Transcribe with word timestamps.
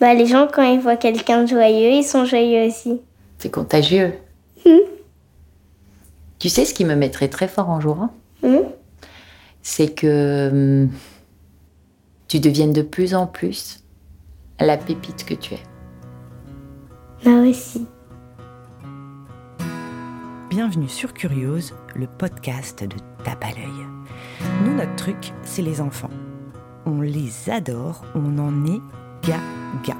Bah, 0.00 0.14
les 0.14 0.24
gens, 0.26 0.48
quand 0.50 0.62
ils 0.62 0.80
voient 0.80 0.96
quelqu'un 0.96 1.42
de 1.42 1.48
joyeux, 1.48 1.90
ils 1.90 2.04
sont 2.04 2.24
joyeux 2.24 2.66
aussi. 2.66 3.02
C'est 3.36 3.50
contagieux. 3.50 4.14
Tu 6.38 6.48
sais 6.48 6.64
ce 6.64 6.72
qui 6.72 6.86
me 6.86 6.94
mettrait 6.94 7.28
très 7.28 7.48
fort 7.48 7.68
en 7.68 7.80
joie 7.80 8.08
Hmm 8.42 8.62
C'est 9.60 9.94
que 9.94 10.48
hum, 10.50 10.90
tu 12.28 12.40
deviennes 12.40 12.72
de 12.72 12.80
plus 12.80 13.14
en 13.14 13.26
plus 13.26 13.84
la 14.58 14.78
pépite 14.78 15.26
que 15.26 15.34
tu 15.34 15.52
es. 15.52 15.62
Moi 17.26 17.50
aussi. 17.50 17.86
Bienvenue 20.48 20.88
sur 20.88 21.12
Curieuse, 21.12 21.74
le 21.94 22.06
podcast 22.06 22.82
de 22.82 22.96
Tape 23.22 23.44
à 23.44 23.50
l'œil. 23.50 23.86
Nous, 24.64 24.74
notre 24.74 24.96
truc, 24.96 25.34
c'est 25.44 25.62
les 25.62 25.82
enfants. 25.82 26.10
On 26.86 27.02
les 27.02 27.50
adore, 27.50 28.02
on 28.14 28.38
en 28.38 28.64
est 28.64 28.80
gaga. 29.22 29.96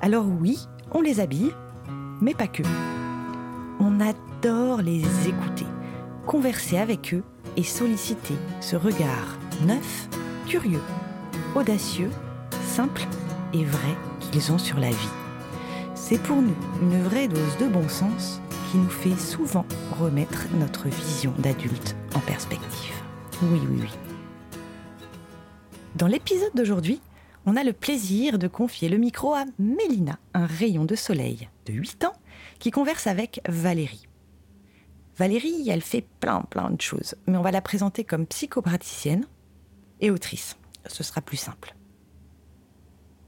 Alors 0.00 0.26
oui, 0.26 0.58
on 0.92 1.00
les 1.00 1.20
habille, 1.20 1.52
mais 2.20 2.34
pas 2.34 2.46
que. 2.46 2.62
On 3.78 4.00
adore 4.00 4.82
les 4.82 5.02
écouter, 5.28 5.66
converser 6.26 6.78
avec 6.78 7.14
eux 7.14 7.22
et 7.56 7.62
solliciter 7.62 8.34
ce 8.60 8.76
regard 8.76 9.38
neuf, 9.66 10.08
curieux, 10.46 10.82
audacieux, 11.54 12.10
simple 12.66 13.02
et 13.52 13.64
vrai 13.64 13.96
qu'ils 14.20 14.52
ont 14.52 14.58
sur 14.58 14.78
la 14.78 14.90
vie. 14.90 15.14
C'est 15.94 16.20
pour 16.22 16.40
nous 16.40 16.56
une 16.82 17.02
vraie 17.02 17.28
dose 17.28 17.56
de 17.58 17.66
bon 17.66 17.88
sens 17.88 18.40
qui 18.70 18.78
nous 18.78 18.88
fait 18.88 19.16
souvent 19.18 19.66
remettre 19.98 20.46
notre 20.58 20.88
vision 20.88 21.32
d'adulte 21.38 21.96
en 22.14 22.20
perspective. 22.20 22.94
Oui, 23.42 23.60
oui, 23.68 23.78
oui. 23.82 23.90
Dans 25.96 26.06
l'épisode 26.06 26.52
d'aujourd'hui, 26.54 27.00
on 27.46 27.56
a 27.56 27.64
le 27.64 27.72
plaisir 27.72 28.38
de 28.38 28.48
confier 28.48 28.88
le 28.88 28.98
micro 28.98 29.34
à 29.34 29.44
Mélina, 29.58 30.18
un 30.34 30.46
rayon 30.46 30.84
de 30.84 30.94
soleil 30.94 31.48
de 31.66 31.72
8 31.72 32.04
ans, 32.04 32.14
qui 32.58 32.70
converse 32.70 33.06
avec 33.06 33.40
Valérie. 33.48 34.06
Valérie, 35.16 35.68
elle 35.68 35.82
fait 35.82 36.06
plein, 36.20 36.42
plein 36.42 36.70
de 36.70 36.80
choses, 36.80 37.14
mais 37.26 37.36
on 37.36 37.42
va 37.42 37.50
la 37.50 37.60
présenter 37.60 38.04
comme 38.04 38.26
psychopraticienne 38.26 39.26
et 40.00 40.10
autrice. 40.10 40.56
Ce 40.86 41.02
sera 41.02 41.20
plus 41.20 41.36
simple. 41.36 41.74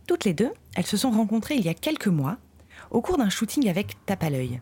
Toutes 0.07 0.25
les 0.25 0.35
deux, 0.35 0.51
elles 0.75 0.87
se 0.87 0.97
sont 0.97 1.11
rencontrées 1.11 1.57
il 1.57 1.65
y 1.65 1.69
a 1.69 1.75
quelques 1.75 2.09
mois 2.09 2.39
au 2.91 3.01
cours 3.01 3.19
d'un 3.19 3.29
shooting 3.29 3.69
avec 3.69 3.97
Tape 4.07 4.23
à 4.23 4.31
l'œil. 4.31 4.61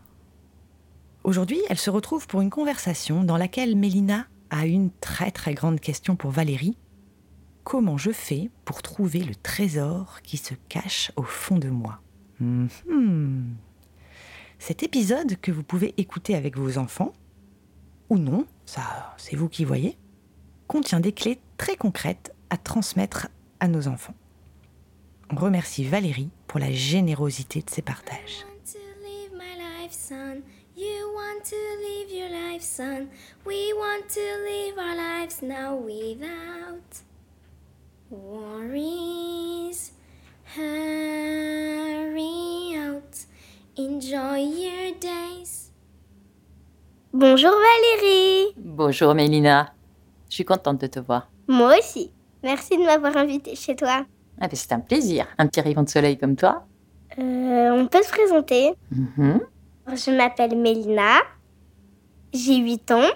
Aujourd'hui, 1.23 1.59
elles 1.69 1.77
se 1.77 1.89
retrouvent 1.89 2.27
pour 2.27 2.41
une 2.41 2.49
conversation 2.49 3.23
dans 3.23 3.37
laquelle 3.37 3.75
Mélina 3.75 4.25
a 4.49 4.65
une 4.65 4.91
très 5.01 5.31
très 5.31 5.53
grande 5.53 5.79
question 5.79 6.15
pour 6.15 6.31
Valérie. 6.31 6.77
Comment 7.63 7.97
je 7.97 8.11
fais 8.11 8.49
pour 8.65 8.81
trouver 8.81 9.19
le 9.19 9.35
trésor 9.35 10.21
qui 10.23 10.37
se 10.37 10.53
cache 10.69 11.11
au 11.15 11.23
fond 11.23 11.57
de 11.57 11.69
moi 11.69 11.99
Mhm. 12.39 13.55
Cet 14.57 14.81
épisode 14.83 15.39
que 15.41 15.51
vous 15.51 15.61
pouvez 15.63 15.93
écouter 15.97 16.35
avec 16.35 16.57
vos 16.57 16.77
enfants, 16.79 17.13
ou 18.09 18.17
non, 18.17 18.45
ça 18.65 19.13
c'est 19.17 19.35
vous 19.35 19.47
qui 19.47 19.63
voyez, 19.63 19.95
contient 20.67 20.99
des 20.99 21.11
clés 21.11 21.39
très 21.57 21.75
concrètes 21.75 22.33
à 22.49 22.57
transmettre 22.57 23.27
à 23.59 23.67
nos 23.67 23.87
enfants. 23.87 24.15
On 25.29 25.35
remercie 25.35 25.85
Valérie 25.85 26.29
pour 26.47 26.59
la 26.59 26.71
générosité 26.71 27.61
de 27.61 27.69
ses 27.69 27.81
partages. 27.81 28.45
Worries. 38.11 39.91
Hurry 40.55 42.19
out. 42.77 43.15
Enjoy 43.77 44.37
your 44.39 44.91
days. 44.99 45.71
Bonjour 47.13 47.51
Valérie 47.51 48.53
Bonjour 48.57 49.13
Mélina. 49.15 49.73
Je 50.29 50.35
suis 50.35 50.45
contente 50.45 50.79
de 50.81 50.87
te 50.87 50.99
voir. 50.99 51.29
Moi 51.47 51.77
aussi. 51.79 52.11
Merci 52.43 52.77
de 52.77 52.83
m'avoir 52.83 53.15
invitée 53.17 53.55
chez 53.55 53.75
toi. 53.75 54.05
Ah 54.39 54.47
ben, 54.47 54.55
c'est 54.55 54.71
un 54.73 54.79
plaisir, 54.79 55.27
un 55.37 55.47
petit 55.47 55.61
rayon 55.61 55.83
de 55.83 55.89
soleil 55.89 56.17
comme 56.17 56.35
toi. 56.35 56.65
Euh, 57.19 57.69
on 57.71 57.87
peut 57.87 58.01
se 58.03 58.09
présenter 58.09 58.73
Mhm. 58.91 59.39
Je 59.87 60.11
m'appelle 60.11 60.57
Mélina, 60.57 61.17
j'ai 62.33 62.55
8 62.57 62.91
ans 62.91 63.09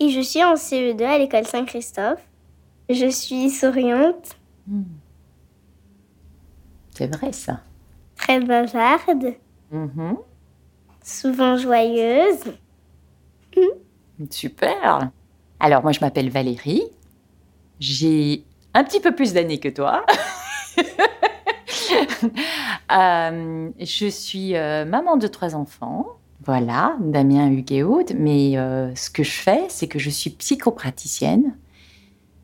et 0.00 0.10
je 0.10 0.20
suis 0.20 0.42
en 0.44 0.54
CE2 0.54 1.02
à 1.04 1.18
l'école 1.18 1.44
Saint-Christophe. 1.46 2.20
Je 2.88 3.08
suis 3.08 3.50
souriante, 3.50 4.36
C'est 6.94 7.14
vrai 7.14 7.32
ça. 7.32 7.60
très 8.16 8.40
bavarde, 8.40 9.34
Mhm. 9.72 10.16
souvent 11.02 11.56
joyeuse. 11.56 12.44
Super. 14.30 15.10
Alors 15.60 15.82
moi 15.82 15.92
je 15.92 16.00
m'appelle 16.00 16.30
Valérie. 16.30 16.82
J'ai 17.80 18.44
un 18.74 18.84
petit 18.84 19.00
peu 19.00 19.14
plus 19.14 19.32
d'années 19.32 19.60
que 19.60 19.68
toi. 19.68 20.04
Euh, 22.92 23.70
je 23.80 24.06
suis 24.08 24.56
euh, 24.56 24.84
maman 24.84 25.16
de 25.16 25.26
trois 25.26 25.54
enfants. 25.54 26.06
Voilà, 26.44 26.96
Damien, 27.00 27.48
Hugues 27.50 27.72
et 27.72 27.82
Aude. 27.82 28.12
Mais 28.16 28.56
euh, 28.56 28.94
ce 28.94 29.10
que 29.10 29.22
je 29.22 29.30
fais, 29.32 29.64
c'est 29.68 29.88
que 29.88 29.98
je 29.98 30.10
suis 30.10 30.30
psychopraticienne. 30.30 31.56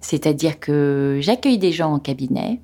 C'est-à-dire 0.01 0.59
que 0.59 1.19
j'accueille 1.21 1.59
des 1.59 1.73
gens 1.73 1.93
en 1.93 1.99
cabinet 1.99 2.61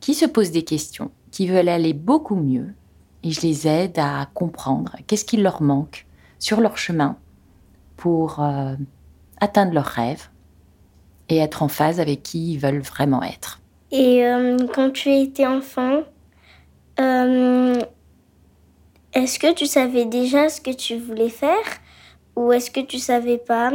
qui 0.00 0.14
se 0.14 0.26
posent 0.26 0.50
des 0.50 0.64
questions, 0.64 1.10
qui 1.30 1.46
veulent 1.46 1.68
aller 1.68 1.92
beaucoup 1.92 2.36
mieux. 2.36 2.74
Et 3.22 3.30
je 3.30 3.42
les 3.42 3.68
aide 3.68 3.98
à 3.98 4.28
comprendre 4.34 4.96
qu'est-ce 5.06 5.24
qui 5.24 5.36
leur 5.36 5.62
manque 5.62 6.06
sur 6.38 6.60
leur 6.60 6.78
chemin 6.78 7.16
pour 7.96 8.40
euh, 8.40 8.74
atteindre 9.40 9.74
leurs 9.74 9.84
rêves 9.84 10.28
et 11.28 11.36
être 11.36 11.62
en 11.62 11.68
phase 11.68 12.00
avec 12.00 12.22
qui 12.22 12.52
ils 12.52 12.58
veulent 12.58 12.80
vraiment 12.80 13.22
être. 13.22 13.60
Et 13.92 14.24
euh, 14.24 14.56
quand 14.72 14.90
tu 14.90 15.12
étais 15.12 15.46
enfant, 15.46 16.02
euh, 16.98 17.78
est-ce 19.12 19.38
que 19.38 19.52
tu 19.52 19.66
savais 19.66 20.06
déjà 20.06 20.48
ce 20.48 20.60
que 20.60 20.70
tu 20.70 20.96
voulais 20.96 21.28
faire 21.28 21.54
ou 22.36 22.52
est-ce 22.52 22.70
que 22.70 22.80
tu 22.80 22.98
savais 22.98 23.38
pas 23.38 23.72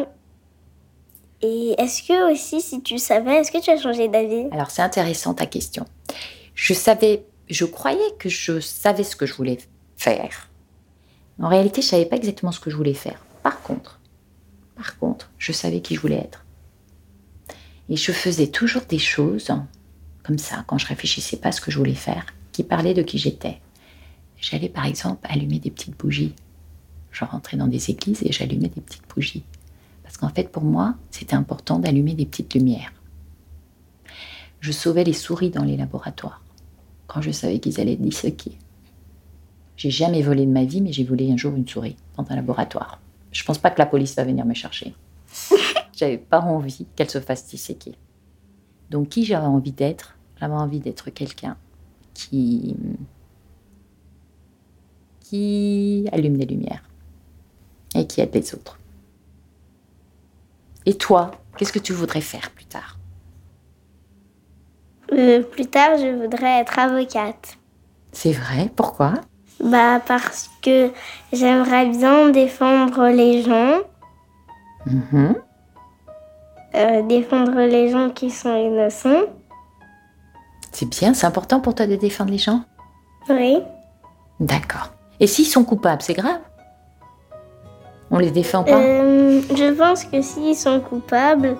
Et 1.41 1.75
est-ce 1.77 2.03
que 2.03 2.31
aussi, 2.31 2.61
si 2.61 2.81
tu 2.81 2.97
savais, 2.97 3.35
est-ce 3.35 3.51
que 3.51 3.61
tu 3.61 3.69
as 3.69 3.77
changé 3.77 4.07
d'avis? 4.07 4.47
Alors 4.51 4.71
c'est 4.71 4.81
intéressant 4.81 5.33
ta 5.33 5.45
question. 5.45 5.85
Je 6.53 6.73
savais, 6.73 7.25
je 7.49 7.65
croyais 7.65 8.11
que 8.17 8.29
je 8.29 8.59
savais 8.59 9.03
ce 9.03 9.15
que 9.15 9.25
je 9.25 9.33
voulais 9.33 9.57
faire. 9.97 10.49
En 11.39 11.49
réalité, 11.49 11.81
je 11.81 11.87
savais 11.87 12.05
pas 12.05 12.15
exactement 12.15 12.51
ce 12.51 12.59
que 12.59 12.69
je 12.69 12.77
voulais 12.77 12.93
faire. 12.93 13.25
Par 13.43 13.61
contre, 13.61 13.99
par 14.75 14.97
contre, 14.97 15.29
je 15.37 15.51
savais 15.51 15.81
qui 15.81 15.95
je 15.95 16.01
voulais 16.01 16.17
être. 16.17 16.45
Et 17.89 17.97
je 17.97 18.11
faisais 18.11 18.47
toujours 18.47 18.83
des 18.83 18.99
choses 18.99 19.53
comme 20.23 20.37
ça 20.39 20.63
quand 20.67 20.77
je 20.77 20.87
réfléchissais 20.87 21.37
pas 21.37 21.49
à 21.49 21.51
ce 21.51 21.61
que 21.61 21.69
je 21.69 21.77
voulais 21.77 21.93
faire, 21.93 22.25
qui 22.51 22.63
parlaient 22.63 22.93
de 22.93 23.03
qui 23.03 23.17
j'étais. 23.17 23.59
J'allais 24.37 24.69
par 24.69 24.85
exemple 24.85 25.25
allumer 25.29 25.59
des 25.59 25.71
petites 25.71 25.97
bougies. 25.97 26.33
Je 27.11 27.23
rentrais 27.25 27.57
dans 27.57 27.67
des 27.67 27.91
églises 27.91 28.23
et 28.23 28.31
j'allumais 28.31 28.69
des 28.69 28.81
petites 28.81 29.07
bougies. 29.13 29.43
Parce 30.05 30.17
qu'en 30.17 30.29
fait, 30.29 30.51
pour 30.51 30.63
moi, 30.63 30.93
c'était 31.09 31.35
important 31.35 31.79
d'allumer 31.79 32.13
des 32.13 32.27
petites 32.27 32.53
lumières. 32.53 32.93
Je 34.59 34.71
sauvais 34.71 35.03
les 35.03 35.13
souris 35.13 35.49
dans 35.49 35.63
les 35.63 35.75
laboratoires 35.75 36.43
quand 37.07 37.21
je 37.21 37.31
savais 37.31 37.57
qu'ils 37.59 37.81
allaient 37.81 37.93
être 37.93 38.01
disséqués. 38.01 38.57
J'ai 39.77 39.89
jamais 39.89 40.21
volé 40.21 40.45
de 40.45 40.51
ma 40.51 40.63
vie, 40.63 40.81
mais 40.81 40.93
j'ai 40.93 41.03
volé 41.03 41.31
un 41.31 41.37
jour 41.37 41.55
une 41.55 41.67
souris 41.67 41.97
dans 42.17 42.25
un 42.29 42.35
laboratoire. 42.35 43.01
Je 43.31 43.43
pense 43.43 43.57
pas 43.57 43.71
que 43.71 43.79
la 43.79 43.87
police 43.87 44.15
va 44.15 44.23
venir 44.23 44.45
me 44.45 44.53
chercher. 44.53 44.93
J'avais 45.93 46.19
pas 46.19 46.39
envie 46.39 46.85
qu'elle 46.95 47.09
se 47.09 47.19
fasse 47.19 47.47
disséquer. 47.47 47.95
Donc, 48.91 49.09
qui 49.09 49.25
j'avais 49.25 49.47
envie 49.47 49.71
d'être? 49.71 50.17
J'avais 50.39 50.53
envie 50.53 50.79
d'être 50.79 51.09
quelqu'un 51.09 51.57
qui. 52.13 52.75
qui 55.21 56.07
allume 56.11 56.37
des 56.37 56.45
lumières 56.45 56.83
et 57.95 58.05
qui 58.05 58.21
aide 58.21 58.33
les 58.35 58.53
autres. 58.53 58.77
Et 60.85 60.95
toi, 60.95 61.31
qu'est-ce 61.57 61.73
que 61.73 61.79
tu 61.79 61.93
voudrais 61.93 62.21
faire 62.21 62.51
plus 62.51 62.65
tard? 62.65 62.97
Euh, 65.11 65.41
Plus 65.43 65.67
tard, 65.67 65.97
je 65.97 66.07
voudrais 66.21 66.59
être 66.61 66.77
avocate. 66.79 67.57
C'est 68.11 68.31
vrai 68.31 68.69
Pourquoi? 68.75 69.13
Bah 69.63 70.01
parce 70.05 70.49
que 70.61 70.91
j'aimerais 71.31 71.87
bien 71.89 72.29
défendre 72.29 73.07
les 73.07 73.41
gens, 73.41 73.79
Mhm. 74.85 75.35
euh, 76.75 77.01
défendre 77.03 77.59
les 77.61 77.89
gens 77.89 78.09
qui 78.09 78.29
sont 78.29 78.55
innocents. 78.55 79.23
C'est 80.71 80.89
bien, 80.89 81.13
c'est 81.13 81.25
important 81.25 81.61
pour 81.61 81.73
toi 81.73 81.87
de 81.87 81.95
défendre 81.95 82.31
les 82.31 82.37
gens? 82.37 82.63
Oui. 83.29 83.59
D'accord. 84.41 84.91
Et 85.21 85.27
s'ils 85.27 85.45
sont 85.47 85.63
coupables, 85.63 86.01
c'est 86.01 86.13
grave 86.13 86.41
On 88.15 88.19
les 88.19 88.31
défend 88.31 88.63
pas 88.63 88.79
Euh, 88.79 89.41
je 89.53 89.73
pense 89.73 90.05
que 90.05 90.21
s'ils 90.21 90.55
sont 90.55 90.79
coupables, 90.79 91.57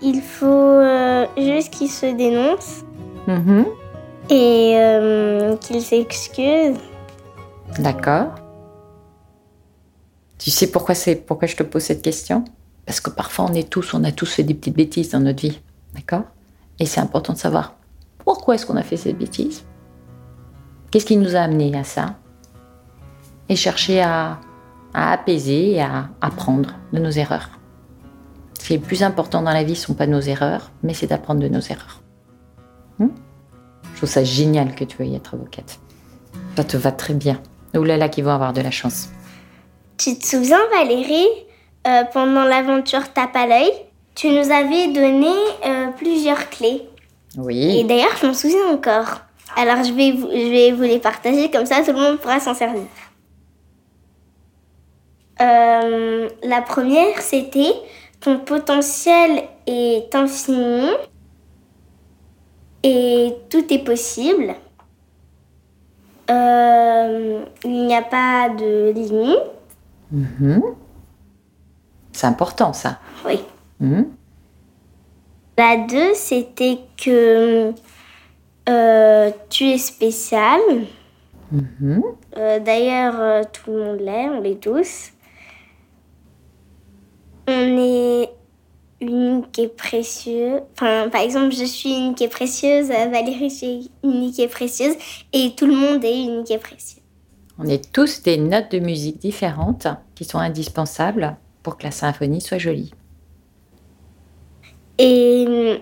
il 0.00 0.20
faut 0.20 0.46
euh, 0.46 1.26
juste 1.36 1.70
qu'ils 1.74 1.90
se 1.90 2.06
dénoncent 2.06 2.84
Mhm. 3.26 3.64
et 4.30 4.74
euh, 4.76 5.56
qu'il 5.56 5.82
s'excuse. 5.82 6.76
D'accord. 7.80 8.28
Tu 10.38 10.50
sais 10.52 10.68
pourquoi 10.70 10.94
c'est 10.94 11.16
pourquoi 11.16 11.48
je 11.48 11.56
te 11.56 11.64
pose 11.64 11.82
cette 11.82 12.00
question? 12.02 12.44
Parce 12.86 13.00
que 13.00 13.10
parfois 13.10 13.46
on 13.50 13.54
est 13.54 13.68
tous, 13.68 13.92
on 13.92 14.04
a 14.04 14.12
tous 14.12 14.32
fait 14.32 14.44
des 14.44 14.54
petites 14.54 14.76
bêtises 14.76 15.10
dans 15.10 15.20
notre 15.20 15.42
vie, 15.42 15.60
d'accord? 15.96 16.22
Et 16.78 16.86
c'est 16.86 17.00
important 17.00 17.32
de 17.32 17.38
savoir 17.38 17.74
pourquoi 18.24 18.54
est-ce 18.54 18.64
qu'on 18.66 18.76
a 18.76 18.84
fait 18.84 18.96
cette 18.96 19.18
bêtise 19.18 19.64
Qu'est-ce 20.92 21.04
qui 21.06 21.16
nous 21.16 21.34
a 21.34 21.40
amené 21.40 21.76
à 21.76 21.82
ça? 21.84 22.14
Et 23.48 23.56
chercher 23.56 24.00
à, 24.00 24.38
à 24.94 25.12
apaiser 25.12 25.72
et 25.72 25.80
à 25.82 26.08
apprendre 26.20 26.74
de 26.92 26.98
nos 26.98 27.10
erreurs. 27.10 27.50
Ce 28.58 28.66
qui 28.66 28.74
est 28.74 28.78
le 28.78 28.82
plus 28.82 29.02
important 29.02 29.42
dans 29.42 29.52
la 29.52 29.62
vie, 29.62 29.72
ne 29.72 29.76
sont 29.76 29.94
pas 29.94 30.06
nos 30.06 30.20
erreurs, 30.20 30.70
mais 30.82 30.94
c'est 30.94 31.06
d'apprendre 31.06 31.40
de 31.40 31.48
nos 31.48 31.60
erreurs. 31.60 32.00
Hmm 32.98 33.08
Je 33.92 33.96
trouve 33.98 34.08
ça 34.08 34.24
génial 34.24 34.74
que 34.74 34.84
tu 34.84 34.96
veuilles 34.96 35.14
être 35.16 35.34
avocate. 35.34 35.78
Ça 36.56 36.64
te 36.64 36.76
va 36.76 36.92
très 36.92 37.14
bien. 37.14 37.40
Oulala, 37.76 38.08
qui 38.08 38.22
vont 38.22 38.32
avoir 38.32 38.52
de 38.52 38.60
la 38.60 38.70
chance. 38.70 39.10
Tu 39.96 40.18
te 40.18 40.26
souviens, 40.26 40.58
Valérie, 40.72 41.26
euh, 41.86 42.02
pendant 42.12 42.44
l'aventure 42.44 43.12
Tape 43.12 43.36
à 43.36 43.46
l'œil, 43.46 43.70
tu 44.14 44.28
nous 44.30 44.50
avais 44.50 44.88
donné 44.92 45.30
euh, 45.66 45.88
plusieurs 45.96 46.50
clés. 46.50 46.82
Et 47.36 47.40
Oui. 47.40 47.84
d'ailleurs, 47.84 48.16
je 48.20 48.26
m'en 48.26 48.34
souviens 48.34 48.68
encore. 48.72 49.20
Alors, 49.56 49.84
je 49.84 49.92
vais, 49.92 50.12
vous, 50.12 50.28
je 50.30 50.50
vais 50.50 50.72
vous 50.72 50.82
les 50.82 50.98
partager, 50.98 51.50
comme 51.50 51.66
ça 51.66 51.82
tout 51.84 51.92
le 51.92 51.98
monde 51.98 52.18
pourra 52.18 52.40
s'en 52.40 52.54
servir. 52.54 52.82
Euh, 55.40 56.28
la 56.42 56.62
première, 56.62 57.20
c'était 57.20 57.72
ton 58.20 58.38
potentiel 58.40 59.44
est 59.66 60.14
infini 60.14 60.88
et 62.82 63.34
tout 63.48 63.72
est 63.72 63.84
possible. 63.84 64.54
Euh, 66.30 67.44
il 67.64 67.86
n'y 67.86 67.94
a 67.94 68.02
pas 68.02 68.48
de 68.50 68.90
limite. 68.90 69.38
Mhm. 70.10 70.62
C'est 72.12 72.26
important, 72.26 72.72
ça. 72.72 72.98
Oui. 73.24 73.40
Mhm. 73.80 74.08
La 75.56 75.76
2, 75.76 76.14
c'était 76.14 76.78
que 77.02 77.72
euh, 78.68 79.30
tu 79.48 79.64
es 79.64 79.78
spécial. 79.78 80.60
Mhm. 81.50 82.02
Euh, 82.36 82.58
D'ailleurs, 82.58 83.46
tout 83.52 83.70
le 83.70 83.84
monde 83.84 84.00
l'est, 84.00 84.28
on 84.28 84.40
l'est 84.40 84.60
tous. 84.60 85.12
On 87.50 87.78
est 87.78 88.28
unique 89.00 89.58
et 89.58 89.68
précieux. 89.68 90.60
Enfin, 90.74 91.08
par 91.08 91.22
exemple, 91.22 91.54
je 91.54 91.64
suis 91.64 91.90
unique 91.90 92.20
et 92.20 92.28
précieuse, 92.28 92.88
Valérie 92.88 93.46
est 93.46 94.06
unique 94.06 94.38
et 94.38 94.48
précieuse, 94.48 94.94
et 95.32 95.52
tout 95.56 95.66
le 95.66 95.74
monde 95.74 96.04
est 96.04 96.24
unique 96.24 96.50
et 96.50 96.58
précieux. 96.58 97.00
On 97.58 97.66
est 97.66 97.90
tous 97.90 98.22
des 98.22 98.36
notes 98.36 98.70
de 98.70 98.80
musique 98.80 99.18
différentes 99.18 99.86
qui 100.14 100.24
sont 100.24 100.38
indispensables 100.38 101.36
pour 101.62 101.78
que 101.78 101.84
la 101.84 101.90
symphonie 101.90 102.42
soit 102.42 102.58
jolie. 102.58 102.92
Et 104.98 105.78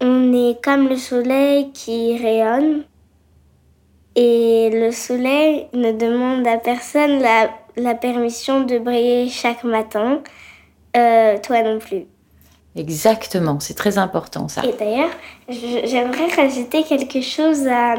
on 0.00 0.32
est 0.32 0.64
comme 0.64 0.88
le 0.88 0.96
soleil 0.96 1.70
qui 1.72 2.16
rayonne. 2.16 2.84
Et 4.16 4.70
le 4.72 4.90
soleil 4.90 5.66
ne 5.74 5.92
demande 5.92 6.46
à 6.46 6.56
personne 6.56 7.20
la, 7.20 7.50
la 7.76 7.94
permission 7.94 8.64
de 8.64 8.78
briller 8.78 9.28
chaque 9.28 9.64
matin. 9.64 10.22
Euh, 10.96 11.38
toi 11.42 11.62
non 11.62 11.78
plus. 11.78 12.06
Exactement, 12.76 13.58
c'est 13.60 13.74
très 13.74 13.98
important 13.98 14.48
ça. 14.48 14.62
Et 14.64 14.72
d'ailleurs, 14.72 15.10
j'aimerais 15.48 16.28
rajouter 16.34 16.84
quelque 16.84 17.20
chose 17.20 17.66
à 17.66 17.94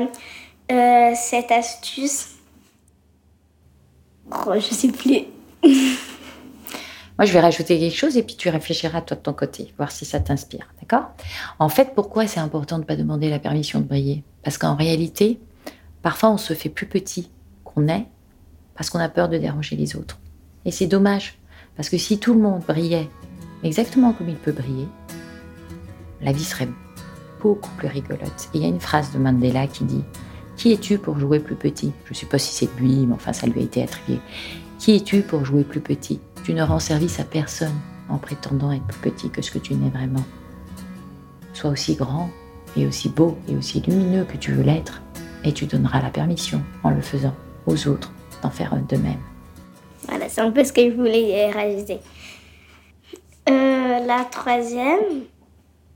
euh, 0.72 1.12
cette 1.16 1.52
astuce. 1.52 2.30
Oh, 4.32 4.54
je 4.56 4.74
sais 4.74 4.88
plus. 4.88 5.26
Moi, 7.18 7.26
je 7.26 7.34
vais 7.34 7.42
rajouter 7.42 7.78
quelque 7.78 7.96
chose 7.96 8.18
et 8.18 8.24
puis 8.24 8.36
tu 8.36 8.50
réfléchiras 8.50 9.02
toi 9.02 9.18
de 9.18 9.22
ton 9.22 9.34
côté, 9.34 9.74
voir 9.78 9.92
si 9.92 10.06
ça 10.06 10.20
t'inspire, 10.20 10.74
d'accord? 10.80 11.12
En 11.60 11.70
fait, 11.70 11.94
pourquoi 11.94 12.26
c'est 12.26 12.40
important 12.40 12.78
de 12.78 12.82
ne 12.82 12.88
pas 12.88 12.96
demander 12.96 13.30
la 13.30 13.40
permission 13.40 13.80
de 13.80 13.86
briller? 13.86 14.24
Parce 14.44 14.58
qu'en 14.58 14.76
réalité, 14.76 15.40
parfois 16.02 16.32
on 16.32 16.38
se 16.38 16.54
fait 16.54 16.70
plus 16.70 16.88
petit 16.88 17.30
qu'on 17.64 17.88
est 17.90 18.06
parce 18.74 18.90
qu'on 18.90 19.00
a 19.00 19.10
peur 19.10 19.30
de 19.30 19.38
déranger 19.38 19.76
les 19.76 19.96
autres. 19.96 20.18
Et 20.66 20.72
c'est 20.72 20.88
dommage, 20.88 21.38
parce 21.76 21.90
que 21.90 21.98
si 21.98 22.20
tout 22.20 22.34
le 22.34 22.42
monde 22.42 22.62
brillait 22.68 23.10
exactement 23.64 24.14
comme 24.14 24.30
il 24.30 24.36
peut 24.36 24.52
briller, 24.52 24.88
la 26.22 26.32
vie 26.32 26.44
serait 26.44 26.70
beaucoup 27.42 27.72
plus 27.78 27.88
rigolote. 27.88 28.50
Il 28.54 28.62
y 28.62 28.66
a 28.66 28.68
une 28.68 28.80
phrase 28.80 29.12
de 29.12 29.20
Mandela 29.20 29.68
qui 29.68 29.84
dit 29.84 30.04
Qui 30.58 30.74
es-tu 30.74 30.98
pour 30.98 31.20
jouer 31.20 31.40
plus 31.40 31.56
petit? 31.56 31.92
Je 32.06 32.12
ne 32.12 32.16
sais 32.16 32.26
pas 32.26 32.38
si 32.38 32.54
c'est 32.54 32.80
lui, 32.80 33.06
mais 33.08 33.14
enfin 33.14 33.34
ça 33.34 33.48
lui 33.48 33.60
a 33.60 33.64
été 33.64 33.82
attribué. 33.82 34.20
Qui 34.78 34.96
es-tu 34.96 35.22
pour 35.22 35.46
jouer 35.46 35.64
plus 35.64 35.82
petit? 35.82 36.20
Tu 36.44 36.54
ne 36.54 36.64
rends 36.64 36.80
service 36.80 37.20
à 37.20 37.24
personne 37.24 37.74
en 38.10 38.18
prétendant 38.18 38.72
être 38.72 38.86
plus 38.86 39.12
petit 39.12 39.30
que 39.30 39.42
ce 39.42 39.52
que 39.52 39.60
tu 39.60 39.74
n'es 39.76 39.90
vraiment. 39.90 40.24
Sois 41.54 41.70
aussi 41.70 41.96
grand 41.96 42.30
et 42.76 42.88
aussi 42.88 43.10
beau 43.10 43.38
et 43.48 43.56
aussi 43.56 43.82
lumineux 43.82 44.26
que 44.26 44.38
tu 44.38 44.52
veux 44.52 44.64
l'être, 44.64 45.02
et 45.44 45.54
tu 45.54 45.66
donneras 45.66 46.02
la 46.02 46.10
permission, 46.10 46.62
en 46.84 46.92
le 46.92 47.02
faisant, 47.02 47.36
aux 47.66 47.88
autres 47.88 48.12
d'en 48.42 48.50
faire 48.50 48.76
de 48.76 48.98
même. 48.98 49.20
C'est 50.32 50.40
un 50.40 50.52
peu 50.52 50.64
ce 50.64 50.72
que 50.72 50.82
je 50.90 50.96
voulais 50.96 51.52
rajouter. 51.52 52.00
Euh, 53.50 54.00
la 54.06 54.24
troisième, 54.32 55.26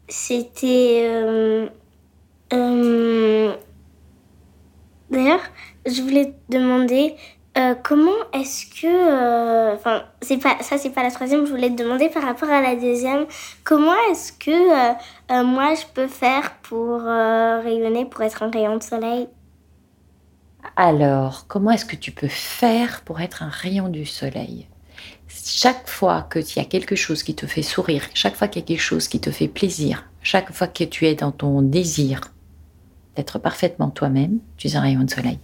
c'était. 0.09 1.03
euh, 1.05 1.67
euh, 2.51 3.53
D'ailleurs, 5.09 5.39
je 5.85 6.01
voulais 6.01 6.25
te 6.25 6.57
demander 6.57 7.15
comment 7.83 8.11
est-ce 8.33 8.65
que. 8.81 9.73
Enfin, 9.73 10.03
c'est 10.21 10.37
pas 10.37 10.57
ça, 10.59 10.77
c'est 10.77 10.89
pas 10.89 11.03
la 11.03 11.11
troisième. 11.11 11.45
Je 11.45 11.51
voulais 11.51 11.69
te 11.69 11.81
demander 11.81 12.09
par 12.09 12.23
rapport 12.23 12.49
à 12.49 12.59
la 12.59 12.75
deuxième. 12.75 13.27
Comment 13.63 13.95
est-ce 14.11 14.33
que 14.33 15.43
moi 15.43 15.75
je 15.75 15.85
peux 15.93 16.07
faire 16.07 16.55
pour 16.61 16.99
rayonner, 17.03 18.03
pour 18.03 18.21
être 18.21 18.43
un 18.43 18.51
rayon 18.51 18.75
de 18.75 18.83
soleil? 18.83 19.29
Alors, 20.77 21.47
comment 21.47 21.71
est-ce 21.71 21.85
que 21.85 21.95
tu 21.95 22.11
peux 22.11 22.27
faire 22.27 23.01
pour 23.05 23.21
être 23.21 23.43
un 23.43 23.49
rayon 23.49 23.87
du 23.87 24.05
soleil? 24.05 24.67
Chaque 25.29 25.87
fois 25.87 26.21
que 26.23 26.39
tu 26.39 26.59
as 26.59 26.65
quelque 26.65 26.97
chose 26.97 27.23
qui 27.23 27.33
te 27.33 27.47
fait 27.47 27.61
sourire, 27.61 28.03
chaque 28.13 28.35
fois 28.35 28.49
qu'il 28.49 28.61
y 28.61 28.65
a 28.65 28.67
quelque 28.67 28.81
chose 28.81 29.07
qui 29.07 29.21
te 29.21 29.31
fait 29.31 29.47
plaisir, 29.47 30.09
chaque 30.21 30.51
fois 30.51 30.67
que 30.67 30.83
tu 30.83 31.05
es 31.05 31.15
dans 31.15 31.31
ton 31.31 31.61
désir 31.61 32.19
d'être 33.15 33.39
parfaitement 33.39 33.89
toi-même, 33.89 34.39
tu 34.57 34.67
es 34.67 34.75
un 34.75 34.81
rayon 34.81 35.05
de 35.05 35.09
soleil. 35.09 35.39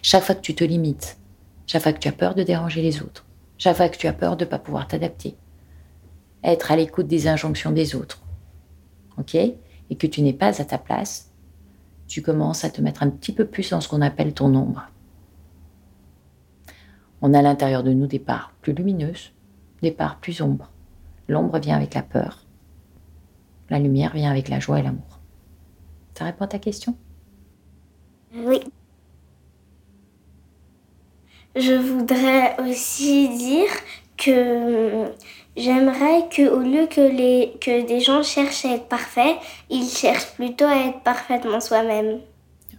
Chaque 0.00 0.24
fois 0.24 0.34
que 0.34 0.40
tu 0.40 0.54
te 0.54 0.64
limites, 0.64 1.18
chaque 1.66 1.82
fois 1.82 1.92
que 1.92 1.98
tu 1.98 2.08
as 2.08 2.12
peur 2.12 2.34
de 2.34 2.42
déranger 2.42 2.80
les 2.80 3.02
autres, 3.02 3.26
chaque 3.58 3.76
fois 3.76 3.90
que 3.90 3.98
tu 3.98 4.06
as 4.06 4.14
peur 4.14 4.38
de 4.38 4.46
ne 4.46 4.50
pas 4.50 4.58
pouvoir 4.58 4.88
t'adapter, 4.88 5.36
être 6.42 6.72
à 6.72 6.76
l'écoute 6.76 7.06
des 7.06 7.28
injonctions 7.28 7.70
des 7.70 7.94
autres, 7.94 8.22
ok? 9.18 9.34
Et 9.34 9.96
que 9.98 10.06
tu 10.06 10.22
n'es 10.22 10.32
pas 10.32 10.58
à 10.58 10.64
ta 10.64 10.78
place, 10.78 11.33
tu 12.06 12.22
commences 12.22 12.64
à 12.64 12.70
te 12.70 12.80
mettre 12.80 13.02
un 13.02 13.10
petit 13.10 13.32
peu 13.32 13.46
plus 13.46 13.70
dans 13.70 13.80
ce 13.80 13.88
qu'on 13.88 14.02
appelle 14.02 14.34
ton 14.34 14.54
ombre. 14.54 14.88
On 17.22 17.32
a 17.32 17.38
à 17.38 17.42
l'intérieur 17.42 17.82
de 17.82 17.92
nous 17.92 18.06
des 18.06 18.18
parts 18.18 18.52
plus 18.60 18.72
lumineuses, 18.72 19.32
des 19.82 19.90
parts 19.90 20.18
plus 20.18 20.42
ombres. 20.42 20.70
L'ombre 21.28 21.58
vient 21.58 21.76
avec 21.76 21.94
la 21.94 22.02
peur. 22.02 22.44
La 23.70 23.78
lumière 23.78 24.12
vient 24.12 24.30
avec 24.30 24.48
la 24.48 24.60
joie 24.60 24.80
et 24.80 24.82
l'amour. 24.82 25.20
Ça 26.14 26.26
répond 26.26 26.44
à 26.44 26.48
ta 26.48 26.58
question? 26.58 26.96
Oui. 28.34 28.60
Je 31.56 31.72
voudrais 31.72 32.60
aussi 32.60 33.28
dire 33.36 33.70
que 34.16 35.06
j'aimerais 35.56 36.28
que 36.28 36.48
au 36.48 36.60
lieu 36.60 36.86
que 36.86 37.00
les 37.00 37.56
que 37.60 37.86
des 37.86 38.00
gens 38.00 38.22
cherchent 38.22 38.64
à 38.64 38.74
être 38.74 38.88
parfaits, 38.88 39.36
ils 39.70 39.88
cherchent 39.88 40.32
plutôt 40.34 40.64
à 40.64 40.76
être 40.88 41.00
parfaitement 41.00 41.60
soi-même. 41.60 42.20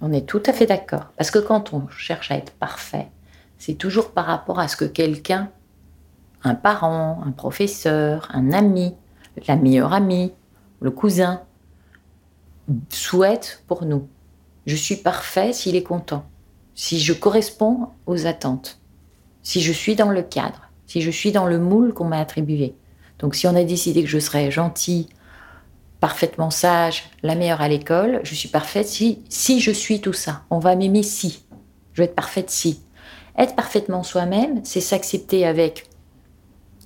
On 0.01 0.11
est 0.11 0.27
tout 0.27 0.43
à 0.45 0.53
fait 0.53 0.65
d'accord. 0.65 1.11
Parce 1.17 1.31
que 1.31 1.39
quand 1.39 1.73
on 1.73 1.87
cherche 1.89 2.31
à 2.31 2.35
être 2.35 2.51
parfait, 2.53 3.07
c'est 3.57 3.75
toujours 3.75 4.11
par 4.11 4.25
rapport 4.25 4.59
à 4.59 4.67
ce 4.67 4.75
que 4.75 4.85
quelqu'un, 4.85 5.49
un 6.43 6.55
parent, 6.55 7.21
un 7.25 7.31
professeur, 7.31 8.29
un 8.33 8.51
ami, 8.51 8.93
la 9.47 9.55
meilleure 9.55 9.93
amie, 9.93 10.33
le 10.81 10.91
cousin, 10.91 11.41
souhaite 12.89 13.63
pour 13.67 13.85
nous. 13.85 14.07
Je 14.65 14.75
suis 14.75 14.95
parfait 14.95 15.53
s'il 15.53 15.75
est 15.75 15.83
content, 15.83 16.25
si 16.73 16.99
je 16.99 17.13
corresponds 17.13 17.89
aux 18.05 18.25
attentes, 18.25 18.79
si 19.43 19.61
je 19.61 19.71
suis 19.71 19.95
dans 19.95 20.09
le 20.09 20.23
cadre, 20.23 20.64
je 21.01 21.11
suis 21.11 21.31
dans 21.31 21.45
le 21.45 21.59
moule 21.59 21.93
qu'on 21.93 22.05
m'a 22.05 22.19
attribué. 22.19 22.75
Donc 23.19 23.35
si 23.35 23.47
on 23.47 23.55
a 23.55 23.63
décidé 23.63 24.03
que 24.03 24.09
je 24.09 24.19
serais 24.19 24.51
gentil, 24.51 25.07
parfaitement 25.99 26.51
sage, 26.51 27.09
la 27.23 27.35
meilleure 27.35 27.61
à 27.61 27.67
l'école, 27.67 28.19
je 28.23 28.35
suis 28.35 28.49
parfaite 28.49 28.87
si, 28.87 29.23
si 29.29 29.59
je 29.59 29.71
suis 29.71 30.01
tout 30.01 30.13
ça. 30.13 30.43
On 30.49 30.59
va 30.59 30.75
m'aimer 30.75 31.03
si. 31.03 31.45
Je 31.93 32.01
vais 32.01 32.05
être 32.05 32.15
parfaite 32.15 32.49
si. 32.49 32.81
Être 33.37 33.55
parfaitement 33.55 34.03
soi-même, 34.03 34.61
c'est 34.63 34.81
s'accepter 34.81 35.45
avec 35.45 35.87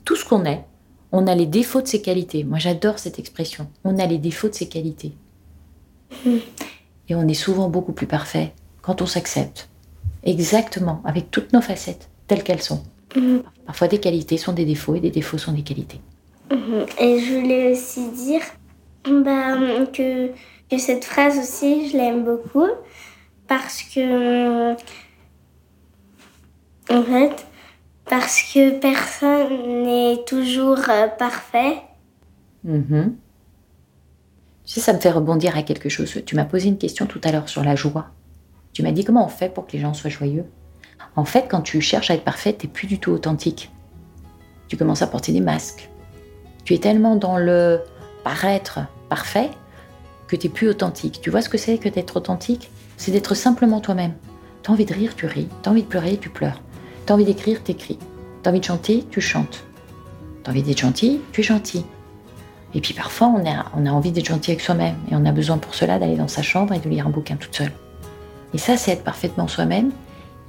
tout 0.05 0.15
ce 0.15 0.25
qu'on 0.25 0.45
est. 0.45 0.65
On 1.11 1.27
a 1.27 1.35
les 1.35 1.45
défauts 1.45 1.81
de 1.81 1.87
ses 1.87 2.01
qualités. 2.01 2.43
Moi, 2.43 2.59
j'adore 2.59 2.99
cette 2.99 3.19
expression. 3.19 3.67
On 3.83 3.97
a 3.97 4.05
les 4.05 4.19
défauts 4.19 4.49
de 4.49 4.53
ses 4.53 4.69
qualités. 4.69 5.13
Et 7.07 7.15
on 7.15 7.27
est 7.27 7.33
souvent 7.33 7.69
beaucoup 7.69 7.93
plus 7.93 8.07
parfait 8.07 8.53
quand 8.81 9.01
on 9.01 9.05
s'accepte, 9.05 9.69
exactement, 10.23 11.01
avec 11.05 11.31
toutes 11.31 11.53
nos 11.53 11.61
facettes, 11.61 12.09
telles 12.27 12.43
qu'elles 12.43 12.61
sont. 12.61 12.83
Mhm. 13.15 13.43
Parfois, 13.65 13.87
des 13.87 13.99
qualités 13.99 14.37
sont 14.37 14.53
des 14.53 14.65
défauts 14.65 14.95
et 14.95 14.99
des 14.99 15.11
défauts 15.11 15.37
sont 15.37 15.53
des 15.53 15.63
qualités. 15.63 16.01
Mhm. 16.51 16.85
Et 16.99 17.19
je 17.19 17.35
voulais 17.35 17.71
aussi 17.71 18.09
dire 18.11 18.41
bah, 19.05 19.55
que, 19.93 20.27
que 20.69 20.77
cette 20.77 21.05
phrase 21.05 21.37
aussi, 21.37 21.89
je 21.89 21.97
l'aime 21.97 22.23
beaucoup 22.23 22.67
parce 23.47 23.81
que, 23.83 24.73
en 26.91 27.03
fait, 27.03 27.45
parce 28.05 28.41
que 28.53 28.79
personne 28.79 29.83
n'est 29.83 30.23
toujours 30.25 30.79
euh, 30.89 31.07
parfait. 31.07 31.77
Mhm. 32.63 33.15
Tu 34.65 34.73
sais, 34.73 34.81
ça 34.81 34.93
me 34.93 34.99
fait 34.99 35.11
rebondir 35.11 35.57
à 35.57 35.63
quelque 35.63 35.89
chose. 35.89 36.21
Tu 36.25 36.35
m'as 36.35 36.45
posé 36.45 36.67
une 36.67 36.77
question 36.77 37.05
tout 37.05 37.21
à 37.23 37.31
l'heure 37.31 37.49
sur 37.49 37.63
la 37.63 37.75
joie. 37.75 38.07
Tu 38.73 38.83
m'as 38.83 38.91
dit 38.91 39.03
comment 39.03 39.25
on 39.25 39.29
fait 39.29 39.49
pour 39.49 39.65
que 39.65 39.73
les 39.73 39.79
gens 39.79 39.93
soient 39.93 40.09
joyeux? 40.09 40.45
En 41.15 41.25
fait, 41.25 41.47
quand 41.49 41.61
tu 41.61 41.81
cherches 41.81 42.11
à 42.11 42.13
être 42.13 42.23
parfait, 42.23 42.55
tu 42.57 42.67
plus 42.67 42.87
du 42.87 42.99
tout 42.99 43.11
authentique. 43.11 43.71
Tu 44.67 44.77
commences 44.77 45.01
à 45.01 45.07
porter 45.07 45.31
des 45.31 45.41
masques. 45.41 45.89
Tu 46.63 46.73
es 46.73 46.77
tellement 46.77 47.15
dans 47.15 47.37
le 47.37 47.81
paraître 48.23 48.79
parfait 49.09 49.49
que 50.27 50.35
tu 50.35 50.47
n'es 50.47 50.53
plus 50.53 50.69
authentique. 50.69 51.19
Tu 51.21 51.29
vois 51.29 51.41
ce 51.41 51.49
que 51.49 51.57
c'est 51.57 51.77
que 51.77 51.89
d'être 51.89 52.17
authentique? 52.17 52.69
C'est 52.97 53.11
d'être 53.11 53.33
simplement 53.33 53.81
toi-même. 53.81 54.13
Tu 54.61 54.69
as 54.69 54.73
envie 54.73 54.85
de 54.85 54.93
rire, 54.93 55.15
tu 55.15 55.25
ris. 55.25 55.47
Tu 55.63 55.69
as 55.69 55.71
envie 55.71 55.83
de 55.83 55.87
pleurer, 55.87 56.17
tu 56.17 56.29
pleures. 56.29 56.61
Tu 57.05 57.11
as 57.11 57.15
envie 57.15 57.25
d'écrire, 57.25 57.63
tu 57.63 57.71
écris. 57.71 57.97
Tu 58.43 58.47
as 58.47 58.51
envie 58.51 58.59
de 58.59 58.65
chanter, 58.65 59.05
tu 59.09 59.21
chantes. 59.21 59.63
Tu 60.43 60.49
as 60.49 60.51
envie 60.51 60.63
d'être 60.63 60.79
gentil, 60.79 61.21
tu 61.31 61.41
es 61.41 61.43
gentil. 61.43 61.85
Et 62.75 62.81
puis 62.81 62.93
parfois, 62.93 63.27
on 63.27 63.49
a, 63.49 63.65
on 63.75 63.85
a 63.85 63.89
envie 63.89 64.11
d'être 64.11 64.27
gentil 64.27 64.51
avec 64.51 64.61
soi-même. 64.61 64.95
Et 65.11 65.15
on 65.15 65.25
a 65.25 65.31
besoin 65.31 65.57
pour 65.57 65.73
cela 65.73 65.97
d'aller 65.97 66.17
dans 66.17 66.27
sa 66.27 66.43
chambre 66.43 66.73
et 66.73 66.79
de 66.79 66.87
lire 66.87 67.07
un 67.07 67.09
bouquin 67.09 67.35
toute 67.35 67.55
seule. 67.55 67.71
Et 68.53 68.57
ça, 68.57 68.77
c'est 68.77 68.91
être 68.91 69.03
parfaitement 69.03 69.47
soi-même. 69.47 69.91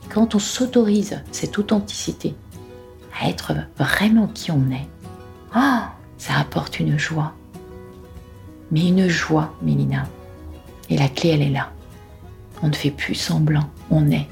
Quand 0.09 0.35
on 0.35 0.39
s'autorise 0.39 1.23
cette 1.31 1.59
authenticité 1.59 2.35
à 3.21 3.29
être 3.29 3.53
vraiment 3.77 4.27
qui 4.29 4.51
on 4.51 4.71
est, 4.71 4.89
ah, 5.53 5.93
ça 6.19 6.35
apporte 6.39 6.81
une 6.81 6.99
joie. 6.99 7.33
Mais 8.71 8.89
une 8.89 9.09
joie, 9.09 9.53
Mélina. 9.63 10.05
Et 10.89 10.97
la 10.97 11.09
clé, 11.09 11.31
elle 11.31 11.43
est 11.43 11.51
là. 11.51 11.71
On 12.63 12.69
ne 12.69 12.75
fait 12.75 12.91
plus 12.91 13.15
semblant, 13.15 13.69
on 13.91 14.11
est. 14.11 14.29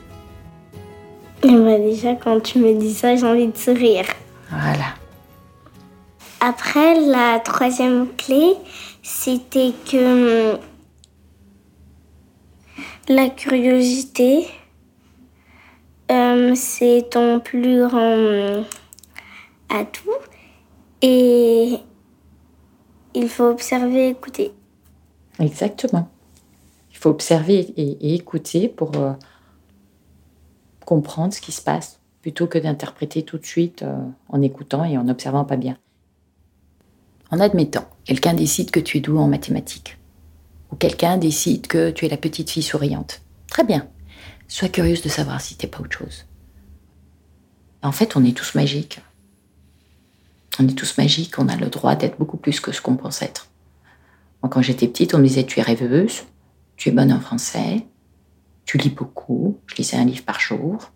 Et 1.45 1.55
bah 1.55 1.79
déjà, 1.79 2.15
quand 2.15 2.41
tu 2.41 2.59
me 2.59 2.79
dis 2.79 2.93
ça, 2.93 3.15
j'ai 3.17 3.27
envie 3.27 3.47
de 3.47 3.57
sourire. 3.57 4.07
Voilà. 4.51 4.95
Après, 6.41 7.01
la 7.01 7.41
troisième 7.41 8.09
clé, 8.17 8.55
c'était 9.03 9.73
que 9.91 10.53
hum, 10.55 10.59
la 13.09 13.29
curiosité, 13.31 14.47
hum, 16.11 16.55
c'est 16.55 17.09
ton 17.11 17.41
plus 17.41 17.87
grand 17.87 18.65
atout. 19.69 20.11
Et 21.03 21.79
il 23.15 23.29
faut 23.29 23.45
observer, 23.45 24.09
écouter. 24.09 24.53
Exactement. 25.39 26.09
Il 26.91 26.97
faut 26.97 27.11
observer 27.11 27.59
et, 27.77 28.11
et 28.11 28.15
écouter 28.15 28.69
pour 28.69 28.97
euh, 28.97 29.13
comprendre 30.85 31.33
ce 31.33 31.41
qui 31.41 31.53
se 31.53 31.63
passe, 31.63 32.01
plutôt 32.23 32.47
que 32.47 32.59
d'interpréter 32.59 33.23
tout 33.23 33.39
de 33.39 33.47
suite 33.47 33.83
euh, 33.83 33.95
en 34.29 34.43
écoutant 34.43 34.85
et 34.85 34.99
en 34.99 35.09
observant 35.09 35.45
pas 35.45 35.57
bien. 35.57 35.77
En 37.31 37.41
admettant, 37.41 37.85
quelqu'un 38.05 38.35
décide 38.35 38.71
que 38.71 38.81
tu 38.81 38.97
es 38.97 39.01
doux 39.01 39.19
en 39.19 39.29
mathématiques, 39.29 39.99
ou 40.73 40.77
quelqu'un 40.77 41.19
décide 41.19 41.67
que 41.67 41.91
tu 41.91 42.07
es 42.07 42.09
la 42.09 42.17
petite 42.17 42.51
fille 42.51 42.63
souriante. 42.63 43.21
Très 43.49 43.65
bien. 43.65 43.87
Sois 44.49 44.69
curieuse 44.69 45.03
de 45.03 45.09
savoir 45.09 45.41
si 45.41 45.57
t'es 45.57 45.67
pas 45.67 45.81
autre 45.81 45.97
chose. 45.97 46.25
En 47.83 47.93
fait, 47.93 48.17
on 48.17 48.25
est 48.25 48.37
tous 48.37 48.55
magiques. 48.55 49.01
On 50.59 50.67
est 50.67 50.77
tous 50.77 50.99
magiques, 50.99 51.39
on 51.39 51.49
a 51.49 51.57
le 51.57 51.69
droit 51.69 51.95
d'être 51.95 52.19
beaucoup 52.19 52.39
plus 52.39 52.59
que 52.59 52.73
ce 52.73 52.81
qu'on 52.81 52.97
pense 52.97 53.23
être. 53.23 53.49
Quand 54.51 54.63
j'étais 54.63 54.89
petite, 54.89 55.15
on 55.15 55.19
me 55.19 55.25
disait 55.25 55.45
tu 55.45 55.61
es 55.61 55.63
rêveuse, 55.63 56.23
tu 56.77 56.89
es 56.89 56.93
bonne 56.93 57.13
en 57.13 57.21
français, 57.21 57.87
tu 58.65 58.79
lis 58.79 58.91
beaucoup, 58.91 59.59
je 59.67 59.75
lisais 59.77 59.97
un 59.97 60.05
livre 60.05 60.25
par 60.25 60.41
jour. 60.41 60.91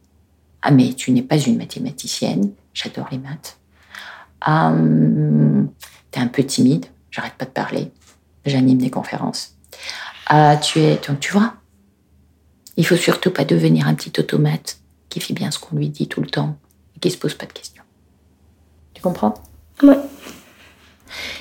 Ah, 0.62 0.71
mais 0.71 0.94
tu 0.94 1.11
n'es 1.11 1.23
pas 1.23 1.38
une 1.38 1.59
mathématicienne, 1.59 2.52
j'adore 2.73 3.09
les 3.11 3.18
maths. 3.18 3.59
Hum, 4.47 5.71
tu 6.11 6.18
es 6.18 6.23
un 6.23 6.28
peu 6.28 6.44
timide, 6.44 6.87
j'arrête 7.11 7.35
pas 7.35 7.44
de 7.44 7.50
parler, 7.50 7.92
j'anime 8.47 8.78
des 8.78 8.90
conférences. 8.90 9.56
Ah, 10.26 10.56
tu 10.56 10.78
es, 10.78 11.00
donc 11.06 11.21
tu 11.21 11.32
vois, 11.32 11.54
il 12.76 12.87
faut 12.87 12.97
surtout 12.97 13.31
pas 13.31 13.45
devenir 13.45 13.87
un 13.87 13.95
petit 13.95 14.19
automate 14.19 14.79
qui 15.09 15.21
fait 15.21 15.35
bien 15.35 15.50
ce 15.50 15.59
qu'on 15.59 15.76
lui 15.76 15.88
dit 15.88 16.09
tout 16.09 16.21
le 16.21 16.29
temps 16.29 16.57
et 16.97 17.00
qui 17.00 17.11
se 17.11 17.19
pose 17.19 17.35
pas 17.35 17.47
de 17.47 17.52
questions. 17.52 17.83
Tu 18.95 19.02
comprends? 19.02 19.35
Ouais. 19.83 19.99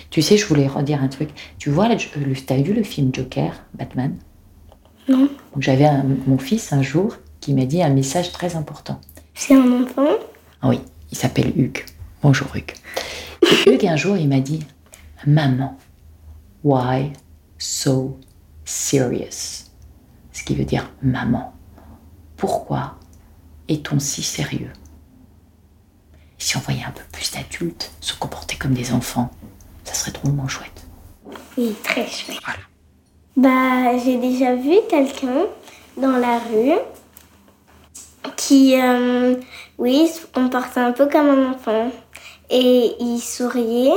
Tu 0.09 0.21
sais, 0.21 0.35
je 0.35 0.45
voulais 0.45 0.67
redire 0.67 1.01
un 1.01 1.07
truc. 1.07 1.29
Tu 1.57 1.69
vois, 1.69 1.87
t'as 2.45 2.57
vu 2.57 2.73
le 2.73 2.83
film 2.83 3.13
Joker, 3.13 3.53
Batman? 3.73 4.17
Non. 5.07 5.29
J'avais 5.57 5.89
mon 6.27 6.37
fils 6.37 6.73
un 6.73 6.81
jour 6.81 7.15
qui 7.39 7.53
m'a 7.53 7.65
dit 7.65 7.81
un 7.81 7.89
message 7.89 8.31
très 8.31 8.55
important. 8.55 8.99
C'est 9.33 9.55
un 9.55 9.83
enfant? 9.83 10.17
Ah 10.61 10.67
oui, 10.67 10.79
il 11.11 11.17
s'appelle 11.17 11.53
Hugues. 11.57 11.85
Bonjour 12.21 12.47
Hugues. 12.53 12.73
Et 13.43 13.71
Hugues, 13.71 13.87
un 13.87 13.95
jour, 13.95 14.17
il 14.17 14.27
m'a 14.27 14.41
dit 14.41 14.59
Maman, 15.25 15.77
why 16.63 17.13
so 17.57 18.19
serious 18.65 19.70
Ce 20.41 20.45
qui 20.47 20.55
veut 20.55 20.65
dire 20.65 20.89
Maman, 21.03 21.53
pourquoi 22.35 22.95
est-on 23.67 23.99
si 23.99 24.23
sérieux? 24.23 24.73
Si 26.39 26.57
on 26.57 26.61
voyait 26.61 26.83
un 26.83 26.89
peu 26.89 27.03
plus 27.11 27.31
d'adultes 27.31 27.91
se 27.99 28.15
comporter 28.15 28.55
comme 28.55 28.73
des 28.73 28.91
enfants, 28.91 29.29
ça 29.83 29.93
serait 29.93 30.09
drôlement 30.09 30.47
chouette. 30.47 30.87
Oui, 31.59 31.75
très 31.83 32.07
chouette. 32.07 32.39
Voilà. 32.43 32.59
Bah, 33.37 33.99
j'ai 34.03 34.17
déjà 34.17 34.55
vu 34.55 34.77
quelqu'un 34.89 35.45
dans 35.95 36.17
la 36.17 36.39
rue 36.39 36.79
qui, 38.35 38.81
euh, 38.81 39.35
oui, 39.77 40.07
se 40.07 40.25
comportait 40.25 40.79
un 40.79 40.91
peu 40.91 41.05
comme 41.05 41.29
un 41.29 41.51
enfant. 41.51 41.91
Et 42.49 42.95
il 42.99 43.19
souriait. 43.19 43.93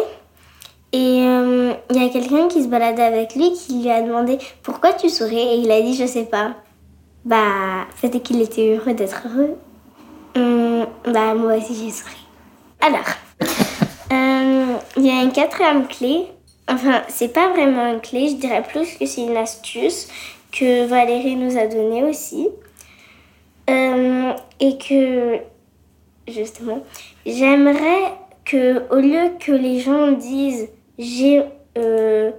Et 0.94 1.26
euh, 1.26 1.74
il 1.90 2.00
y 2.00 2.06
a 2.06 2.08
quelqu'un 2.08 2.46
qui 2.46 2.62
se 2.62 2.68
baladait 2.68 3.02
avec 3.02 3.34
lui 3.34 3.52
qui 3.52 3.82
lui 3.82 3.90
a 3.90 4.00
demandé 4.00 4.38
pourquoi 4.62 4.92
tu 4.92 5.08
souris 5.08 5.40
et 5.40 5.56
il 5.56 5.68
a 5.72 5.82
dit 5.82 5.96
je 5.96 6.06
sais 6.06 6.22
pas. 6.22 6.54
Bah, 7.24 7.88
c'était 8.00 8.20
qu'il 8.20 8.40
était 8.40 8.76
heureux 8.76 8.94
d'être 8.94 9.24
heureux. 9.26 9.56
Hum, 10.36 10.86
bah, 11.12 11.34
moi 11.34 11.56
aussi 11.56 11.74
j'ai 11.74 11.90
souri. 11.90 12.14
Alors, 12.80 13.00
euh, 14.12 14.76
il 14.96 15.04
y 15.04 15.10
a 15.10 15.20
une 15.24 15.32
quatrième 15.32 15.88
clé. 15.88 16.26
Enfin, 16.68 17.02
c'est 17.08 17.32
pas 17.32 17.48
vraiment 17.48 17.92
une 17.92 18.00
clé, 18.00 18.28
je 18.28 18.36
dirais 18.36 18.62
plus 18.62 18.96
que 18.96 19.04
c'est 19.04 19.22
une 19.22 19.36
astuce 19.36 20.06
que 20.52 20.86
Valérie 20.86 21.34
nous 21.34 21.58
a 21.58 21.66
donnée 21.66 22.04
aussi. 22.04 22.46
Euh, 23.68 24.32
et 24.60 24.78
que, 24.78 25.40
justement, 26.28 26.84
j'aimerais 27.26 28.12
que, 28.44 28.88
au 28.94 29.00
lieu 29.00 29.32
que 29.40 29.50
les 29.50 29.80
gens 29.80 30.12
disent 30.12 30.68
j'ai, 30.98 31.42
euh, 31.78 32.30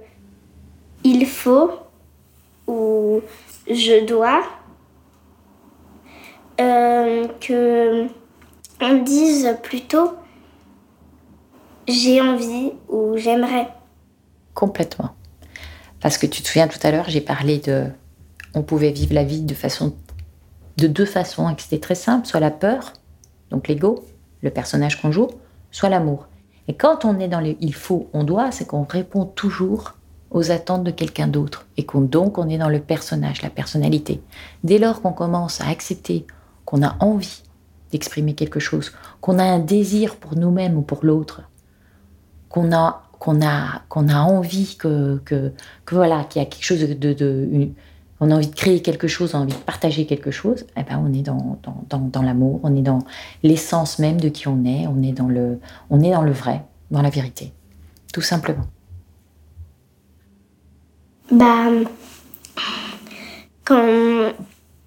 il 1.04 1.26
faut 1.26 1.70
ou 2.66 3.20
je 3.68 4.04
dois, 4.04 4.42
euh, 6.60 7.26
que 7.40 8.06
on 8.80 9.02
dise 9.02 9.56
plutôt 9.62 10.14
j'ai 11.88 12.20
envie 12.20 12.72
ou 12.88 13.16
j'aimerais. 13.16 13.68
Complètement. 14.54 15.10
Parce 16.00 16.18
que 16.18 16.26
tu 16.26 16.42
te 16.42 16.48
souviens 16.48 16.68
tout 16.68 16.78
à 16.82 16.90
l'heure, 16.90 17.08
j'ai 17.08 17.20
parlé 17.20 17.58
de. 17.58 17.86
On 18.54 18.62
pouvait 18.62 18.90
vivre 18.90 19.14
la 19.14 19.24
vie 19.24 19.42
de 19.42 19.54
façon. 19.54 19.94
de 20.76 20.86
deux 20.86 21.06
façons, 21.06 21.48
et 21.48 21.54
c'était 21.58 21.80
très 21.80 21.94
simple 21.94 22.26
soit 22.26 22.40
la 22.40 22.50
peur, 22.50 22.92
donc 23.50 23.68
l'ego, 23.68 24.04
le 24.42 24.50
personnage 24.50 25.00
qu'on 25.00 25.10
joue, 25.10 25.28
soit 25.70 25.88
l'amour. 25.88 26.26
Et 26.68 26.74
quand 26.74 27.04
on 27.04 27.18
est 27.18 27.28
dans 27.28 27.40
le 27.40 27.56
il 27.60 27.74
faut, 27.74 28.08
on 28.12 28.24
doit, 28.24 28.50
c'est 28.50 28.66
qu'on 28.66 28.84
répond 28.84 29.24
toujours 29.24 29.94
aux 30.30 30.50
attentes 30.50 30.84
de 30.84 30.90
quelqu'un 30.90 31.28
d'autre. 31.28 31.66
Et 31.76 31.84
qu'on 31.84 32.00
donc 32.00 32.38
on 32.38 32.48
est 32.48 32.58
dans 32.58 32.68
le 32.68 32.80
personnage, 32.80 33.42
la 33.42 33.50
personnalité. 33.50 34.20
Dès 34.64 34.78
lors 34.78 35.02
qu'on 35.02 35.12
commence 35.12 35.60
à 35.60 35.68
accepter 35.68 36.26
qu'on 36.64 36.82
a 36.82 36.96
envie 37.00 37.42
d'exprimer 37.92 38.34
quelque 38.34 38.58
chose, 38.60 38.92
qu'on 39.20 39.38
a 39.38 39.44
un 39.44 39.60
désir 39.60 40.16
pour 40.16 40.36
nous-mêmes 40.36 40.76
ou 40.76 40.82
pour 40.82 41.04
l'autre, 41.04 41.42
qu'on 42.48 42.72
a 42.72 43.02
qu'on 43.18 43.40
a 43.44 43.82
qu'on 43.88 44.08
a 44.08 44.18
envie 44.18 44.76
qu'il 44.76 45.20
y 45.22 46.38
a 46.38 46.44
quelque 46.44 46.64
chose 46.64 46.80
de, 46.80 47.70
on 48.20 48.30
a 48.30 48.34
envie 48.34 48.48
de 48.48 48.54
créer 48.54 48.80
quelque 48.80 49.08
chose, 49.08 49.34
on 49.34 49.38
a 49.38 49.42
envie 49.42 49.52
de 49.52 49.58
partager 49.58 50.06
quelque 50.06 50.30
chose, 50.30 50.66
eh 50.76 50.82
ben 50.82 51.02
on 51.04 51.12
est 51.12 51.22
dans, 51.22 51.58
dans, 51.88 51.98
dans, 51.98 52.22
l'amour, 52.22 52.60
on 52.62 52.74
est 52.74 52.82
dans 52.82 53.00
l'essence 53.42 53.98
même 53.98 54.20
de 54.20 54.28
qui 54.28 54.48
on 54.48 54.64
est, 54.64 54.86
on 54.86 55.02
est 55.02 55.12
dans 55.12 55.28
le 55.28 55.58
on 55.90 56.00
est 56.02 56.12
dans 56.12 56.22
le 56.22 56.32
vrai, 56.32 56.62
dans 56.90 57.02
la 57.02 57.10
vérité, 57.10 57.52
tout 58.12 58.22
simplement. 58.22 58.64
Bah, 61.30 61.66
quand, 63.64 64.32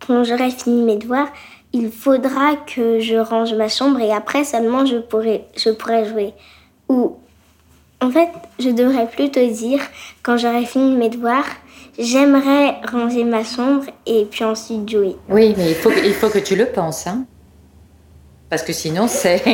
quand 0.06 0.24
j'aurai 0.24 0.52
fini 0.52 0.84
mes 0.84 0.98
devoirs, 0.98 1.28
il 1.74 1.92
faudra 1.92 2.56
que 2.56 3.00
je 3.00 3.16
range 3.18 3.54
ma 3.54 3.68
chambre 3.68 4.00
et 4.00 4.12
après 4.12 4.44
seulement 4.44 4.86
je 4.86 4.98
pourrai, 4.98 5.46
je 5.56 5.70
pourrai 5.70 6.08
jouer. 6.08 6.34
Ou 6.88 7.18
en 8.02 8.10
fait, 8.10 8.30
je 8.60 8.70
devrais 8.70 9.08
plutôt 9.08 9.46
dire, 9.46 9.82
quand 10.24 10.38
j'aurai 10.38 10.66
fini 10.66 10.96
mes 10.96 11.10
devoirs, 11.10 11.46
j'aimerais 12.00 12.80
ranger 12.92 13.24
ma 13.26 13.44
chambre 13.44 13.86
et 14.06 14.26
puis 14.26 14.44
ensuite 14.46 14.90
jouer. 14.90 15.16
Oui, 15.30 15.54
mais 15.58 15.70
il 15.70 15.76
faut, 15.76 15.90
que- 15.90 16.06
il 16.06 16.14
faut 16.14 16.30
que 16.30 16.40
tu 16.40 16.56
le 16.56 16.66
penses, 16.68 17.06
hein. 17.08 17.26
Parce 18.50 18.64
que 18.64 18.74
sinon, 18.74 19.08
c'est. 19.08 19.44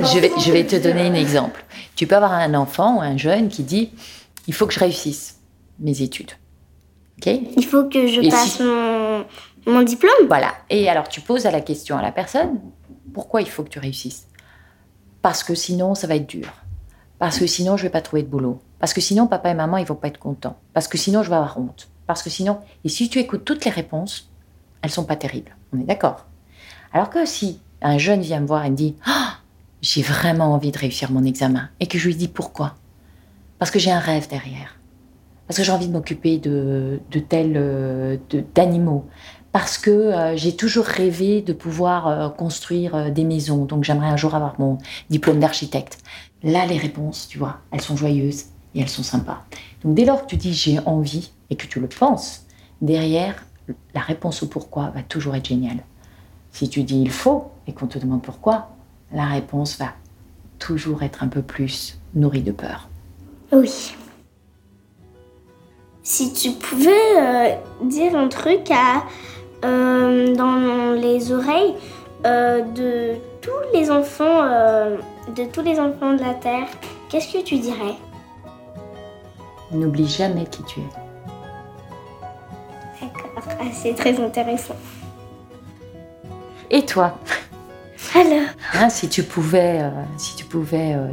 je, 0.00 0.18
vais, 0.18 0.30
je 0.38 0.52
vais 0.52 0.64
te 0.66 0.76
donner 0.76 1.02
un 1.02 1.14
exemple. 1.14 1.64
Tu 1.94 2.06
peux 2.06 2.16
avoir 2.16 2.32
un 2.32 2.54
enfant 2.54 2.98
ou 2.98 3.00
un 3.00 3.16
jeune 3.16 3.48
qui 3.48 3.62
dit 3.62 3.90
il 4.46 4.54
faut 4.54 4.66
que 4.66 4.72
je 4.74 4.80
réussisse 4.80 5.38
mes 5.78 6.00
études. 6.02 6.32
Ok? 7.18 7.26
Il 7.56 7.64
faut 7.64 7.84
que 7.84 8.06
je 8.06 8.20
Et 8.22 8.28
passe 8.30 8.56
si- 8.56 8.62
mon, 8.62 9.24
mon 9.66 9.82
diplôme. 9.82 10.26
Voilà. 10.26 10.54
Et 10.70 10.88
alors, 10.88 11.08
tu 11.08 11.20
poses 11.20 11.44
la 11.44 11.60
question 11.60 11.96
à 11.98 12.02
la 12.02 12.12
personne 12.12 12.60
pourquoi 13.14 13.42
il 13.42 13.48
faut 13.48 13.62
que 13.62 13.68
tu 13.68 13.78
réussisses? 13.78 14.26
Parce 15.20 15.44
que 15.44 15.54
sinon, 15.54 15.94
ça 15.94 16.06
va 16.06 16.14
être 16.16 16.26
dur. 16.26 16.48
Parce 17.18 17.38
que 17.38 17.46
sinon, 17.46 17.76
je 17.76 17.82
vais 17.82 17.90
pas 17.90 18.00
trouver 18.00 18.22
de 18.22 18.28
boulot. 18.28 18.58
Parce 18.82 18.94
que 18.94 19.00
sinon, 19.00 19.28
papa 19.28 19.48
et 19.48 19.54
maman, 19.54 19.76
ils 19.76 19.86
vont 19.86 19.94
pas 19.94 20.08
être 20.08 20.18
contents. 20.18 20.56
Parce 20.72 20.88
que 20.88 20.98
sinon, 20.98 21.22
je 21.22 21.30
vais 21.30 21.36
avoir 21.36 21.56
honte. 21.56 21.88
Parce 22.08 22.20
que 22.20 22.30
sinon, 22.30 22.58
et 22.82 22.88
si 22.88 23.08
tu 23.08 23.20
écoutes 23.20 23.44
toutes 23.44 23.64
les 23.64 23.70
réponses, 23.70 24.28
elles 24.82 24.90
sont 24.90 25.04
pas 25.04 25.14
terribles. 25.14 25.56
On 25.72 25.78
est 25.78 25.84
d'accord? 25.84 26.26
Alors 26.92 27.08
que 27.08 27.24
si 27.24 27.60
un 27.80 27.96
jeune 27.96 28.22
vient 28.22 28.40
me 28.40 28.46
voir 28.48 28.64
et 28.64 28.70
me 28.70 28.74
dit 28.74 28.96
Ah, 29.06 29.34
j'ai 29.82 30.02
vraiment 30.02 30.52
envie 30.52 30.72
de 30.72 30.78
réussir 30.78 31.12
mon 31.12 31.22
examen, 31.22 31.68
et 31.78 31.86
que 31.86 31.96
je 31.96 32.08
lui 32.08 32.16
dis 32.16 32.26
pourquoi? 32.26 32.74
Parce 33.60 33.70
que 33.70 33.78
j'ai 33.78 33.92
un 33.92 34.00
rêve 34.00 34.28
derrière. 34.28 34.76
Parce 35.46 35.58
que 35.58 35.62
j'ai 35.62 35.70
envie 35.70 35.86
de 35.86 35.92
m'occuper 35.92 36.38
de, 36.38 36.98
tels 37.28 37.52
euh, 37.54 38.16
d'animaux 38.52 39.06
parce 39.52 39.78
que 39.78 39.90
euh, 39.90 40.36
j'ai 40.36 40.56
toujours 40.56 40.86
rêvé 40.86 41.40
de 41.40 41.52
pouvoir 41.52 42.08
euh, 42.08 42.28
construire 42.30 43.12
des 43.12 43.22
maisons, 43.22 43.64
donc 43.64 43.84
j'aimerais 43.84 44.08
un 44.08 44.16
jour 44.16 44.34
avoir 44.34 44.58
mon 44.58 44.78
diplôme 45.08 45.38
d'architecte. 45.38 45.98
Là, 46.42 46.66
les 46.66 46.78
réponses, 46.78 47.28
tu 47.28 47.38
vois, 47.38 47.60
elles 47.70 47.80
sont 47.80 47.96
joyeuses 47.96 48.46
et 48.74 48.80
elles 48.80 48.88
sont 48.88 49.02
sympas. 49.02 49.44
Donc 49.84 49.94
dès 49.94 50.04
lors 50.04 50.22
que 50.22 50.26
tu 50.26 50.36
dis 50.36 50.54
j'ai 50.54 50.78
envie 50.80 51.32
et 51.50 51.56
que 51.56 51.66
tu 51.66 51.80
le 51.80 51.88
penses, 51.88 52.46
derrière, 52.80 53.44
la 53.94 54.00
réponse 54.00 54.42
au 54.42 54.46
pourquoi 54.46 54.90
va 54.90 55.02
toujours 55.02 55.34
être 55.34 55.46
géniale. 55.46 55.82
Si 56.50 56.68
tu 56.68 56.82
dis 56.82 57.00
il 57.00 57.10
faut 57.10 57.50
et 57.66 57.72
qu'on 57.72 57.86
te 57.86 57.98
demande 57.98 58.22
pourquoi, 58.22 58.70
la 59.12 59.26
réponse 59.26 59.78
va 59.78 59.92
toujours 60.58 61.02
être 61.02 61.22
un 61.22 61.28
peu 61.28 61.42
plus 61.42 61.98
nourrie 62.14 62.42
de 62.42 62.52
peur. 62.52 62.88
Oui. 63.52 63.94
Si 66.02 66.32
tu 66.32 66.50
pouvais 66.52 66.90
euh, 66.90 67.54
dire 67.84 68.16
un 68.16 68.28
truc 68.28 68.70
à, 68.70 69.04
euh, 69.64 70.34
dans 70.34 70.92
les 70.92 71.32
oreilles 71.32 71.74
euh, 72.26 72.62
de 72.62 73.14
tous 73.40 73.50
les 73.74 73.90
enfants, 73.90 74.42
de 75.28 75.44
tous 75.52 75.62
les 75.62 75.78
enfants 75.78 76.14
de 76.14 76.20
la 76.20 76.34
terre, 76.34 76.66
qu'est-ce 77.08 77.32
que 77.32 77.42
tu 77.42 77.58
dirais? 77.58 77.96
N'oublie 79.72 80.06
jamais 80.08 80.46
qui 80.46 80.62
tu 80.64 80.80
es. 80.80 80.88
D'accord, 83.00 83.30
Ah, 83.60 83.64
c'est 83.72 83.94
très 83.94 84.20
intéressant. 84.20 84.76
Et 86.70 86.84
toi? 86.84 87.18
Alors, 88.14 88.48
Hein, 88.74 88.88
si 88.90 89.08
tu 89.08 89.22
pouvais, 89.22 89.80
euh, 89.82 89.90
si 90.18 90.36
tu 90.36 90.44
pouvais 90.44 90.94
euh, 90.94 91.08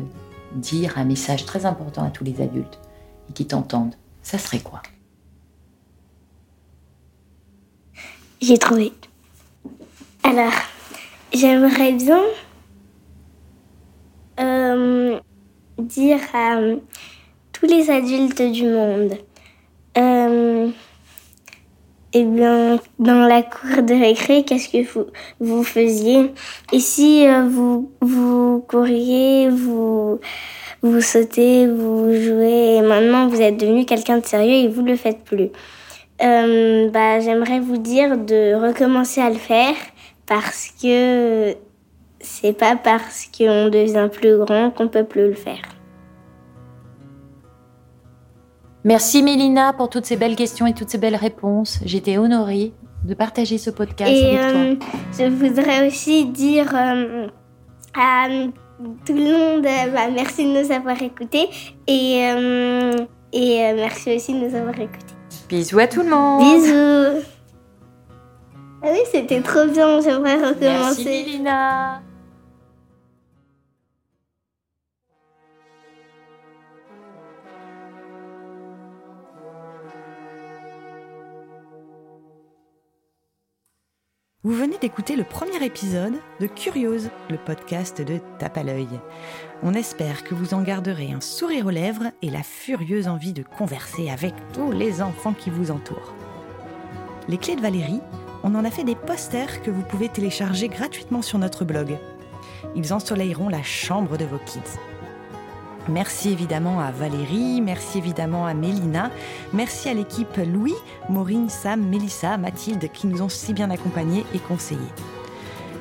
dire 0.53 0.97
un 0.97 1.05
message 1.05 1.45
très 1.45 1.65
important 1.65 2.03
à 2.03 2.09
tous 2.09 2.23
les 2.23 2.41
adultes 2.41 2.79
et 3.29 3.33
qui 3.33 3.45
t'entendent, 3.47 3.95
ça 4.21 4.37
serait 4.37 4.59
quoi? 4.59 4.81
J'ai 8.41 8.57
trouvé. 8.57 8.93
Alors, 10.23 10.51
j'aimerais 11.33 11.93
bien 11.93 12.21
euh, 14.39 15.19
dire 15.77 16.19
à 16.33 16.57
tous 17.59 17.67
les 17.67 17.89
adultes 17.89 18.41
du 18.41 18.65
monde, 18.65 19.15
euh, 19.97 20.69
eh 22.13 22.23
bien, 22.23 22.79
dans 22.99 23.27
la 23.27 23.41
cour 23.41 23.83
de 23.83 23.93
récré, 23.93 24.43
qu'est-ce 24.43 24.69
que 24.69 24.89
vous, 24.91 25.07
vous 25.39 25.63
faisiez? 25.63 26.31
Et 26.71 26.79
si 26.79 27.27
euh, 27.27 27.47
vous, 27.49 27.91
vous 28.01 28.63
couriez, 28.67 29.49
vous, 29.49 30.19
vous 30.81 31.01
sautez, 31.01 31.67
vous 31.67 32.13
jouez, 32.13 32.77
et 32.77 32.81
maintenant 32.81 33.27
vous 33.27 33.41
êtes 33.41 33.57
devenu 33.57 33.85
quelqu'un 33.85 34.19
de 34.19 34.25
sérieux 34.25 34.65
et 34.65 34.67
vous 34.69 34.83
le 34.83 34.95
faites 34.95 35.23
plus. 35.23 35.49
Euh, 36.21 36.89
bah, 36.89 37.19
j'aimerais 37.19 37.59
vous 37.59 37.77
dire 37.77 38.17
de 38.17 38.53
recommencer 38.53 39.21
à 39.21 39.29
le 39.29 39.35
faire 39.35 39.75
parce 40.25 40.71
que 40.81 41.55
c'est 42.21 42.57
pas 42.57 42.75
parce 42.75 43.29
qu'on 43.37 43.69
devient 43.69 44.09
plus 44.11 44.37
grand 44.37 44.71
qu'on 44.71 44.87
peut 44.87 45.05
plus 45.05 45.27
le 45.27 45.33
faire. 45.33 45.78
Merci 48.85 49.23
Mélina 49.23 49.73
pour 49.73 49.89
toutes 49.89 50.05
ces 50.05 50.15
belles 50.15 50.35
questions 50.35 50.65
et 50.65 50.73
toutes 50.73 50.89
ces 50.89 50.97
belles 50.97 51.15
réponses. 51.15 51.79
J'étais 51.85 52.17
honorée 52.17 52.71
de 53.05 53.13
partager 53.13 53.57
ce 53.57 53.69
podcast 53.69 54.11
Et 54.11 54.37
avec 54.37 54.55
euh, 54.55 54.75
toi. 54.75 54.87
je 55.17 55.25
voudrais 55.29 55.87
aussi 55.87 56.25
dire 56.25 56.73
euh, 56.75 57.27
à 57.95 58.27
tout 59.05 59.13
le 59.13 59.23
monde 59.23 59.65
euh, 59.65 59.91
bah, 59.93 60.09
merci 60.13 60.45
de 60.45 60.61
nous 60.63 60.71
avoir 60.71 61.01
écoutés 61.01 61.49
et, 61.87 62.29
euh, 62.33 62.93
et 63.33 63.73
merci 63.73 64.15
aussi 64.15 64.33
de 64.33 64.47
nous 64.47 64.55
avoir 64.55 64.75
écoutés. 64.79 65.13
Bisous 65.49 65.79
à 65.79 65.87
tout 65.87 66.01
le 66.01 66.09
monde. 66.09 66.41
Bisous 66.41 67.25
Ah 68.83 68.87
oui, 68.91 68.99
c'était 69.11 69.41
trop 69.41 69.65
bien, 69.65 69.99
j'aimerais 70.01 70.37
Merci 70.37 70.65
recommencer. 70.65 71.03
Mélina. 71.05 72.01
Vous 84.41 84.53
venez 84.53 84.77
d'écouter 84.77 85.17
le 85.17 85.25
premier 85.25 85.61
épisode 85.65 86.13
de 86.39 86.47
Curiose, 86.47 87.09
le 87.29 87.35
podcast 87.35 88.01
de 88.01 88.21
Tape 88.37 88.55
à 88.55 88.63
l'œil. 88.63 88.87
On 89.63 89.73
espère 89.73 90.23
que 90.23 90.33
vous 90.33 90.53
en 90.53 90.61
garderez 90.61 91.11
un 91.11 91.19
sourire 91.19 91.65
aux 91.65 91.71
lèvres 91.71 92.13
et 92.21 92.29
la 92.29 92.41
furieuse 92.41 93.09
envie 93.09 93.33
de 93.33 93.43
converser 93.43 94.09
avec 94.09 94.33
tous 94.53 94.71
les 94.71 95.01
enfants 95.01 95.33
qui 95.33 95.49
vous 95.49 95.71
entourent. 95.71 96.15
Les 97.27 97.37
clés 97.37 97.57
de 97.57 97.61
Valérie, 97.61 97.99
on 98.43 98.55
en 98.55 98.63
a 98.63 98.71
fait 98.71 98.85
des 98.85 98.95
posters 98.95 99.61
que 99.61 99.71
vous 99.71 99.83
pouvez 99.83 100.07
télécharger 100.07 100.69
gratuitement 100.69 101.21
sur 101.21 101.37
notre 101.37 101.65
blog. 101.65 101.97
Ils 102.77 102.93
ensoleilleront 102.93 103.49
la 103.49 103.61
chambre 103.61 104.15
de 104.15 104.23
vos 104.23 104.39
kids. 104.45 104.79
Merci 105.87 106.29
évidemment 106.29 106.79
à 106.79 106.91
Valérie, 106.91 107.61
merci 107.61 107.97
évidemment 107.97 108.45
à 108.45 108.53
Mélina, 108.53 109.09
merci 109.53 109.89
à 109.89 109.93
l'équipe 109.93 110.37
Louis, 110.37 110.75
Maureen, 111.09 111.49
Sam, 111.49 111.81
Mélissa, 111.81 112.37
Mathilde 112.37 112.91
qui 112.91 113.07
nous 113.07 113.21
ont 113.21 113.29
si 113.29 113.53
bien 113.53 113.69
accompagnés 113.71 114.25
et 114.33 114.39
conseillés. 114.39 114.79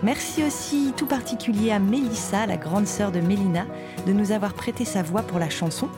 Merci 0.02 0.44
aussi 0.44 0.92
tout 0.96 1.06
particulier 1.06 1.72
à 1.72 1.80
Mélissa, 1.80 2.46
la 2.46 2.56
grande 2.56 2.86
sœur 2.86 3.10
de 3.10 3.20
Mélina, 3.20 3.66
de 4.06 4.12
nous 4.12 4.30
avoir 4.30 4.54
prêté 4.54 4.84
sa 4.84 5.02
voix 5.02 5.22
pour 5.22 5.40
la 5.40 5.50
chanson. 5.50 5.88